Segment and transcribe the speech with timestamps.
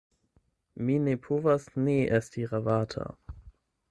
[0.85, 3.07] Mi ne povas ne esti ravata.